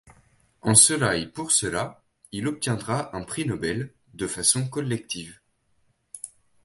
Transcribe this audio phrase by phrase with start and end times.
[0.63, 2.01] En cela et pour cela,
[2.31, 5.39] il obtiendra un prix nobel- de façon collective.